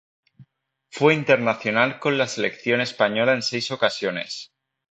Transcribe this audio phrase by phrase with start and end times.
[0.89, 4.51] Fue internacional con la selección española en seis ocasiones.